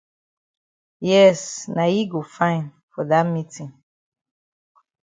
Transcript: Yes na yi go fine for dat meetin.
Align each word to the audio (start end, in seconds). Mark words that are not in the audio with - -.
Yes 1.09 1.41
na 1.75 1.83
yi 1.93 2.01
go 2.11 2.21
fine 2.35 2.67
for 2.91 3.03
dat 3.09 3.25
meetin. 3.33 3.71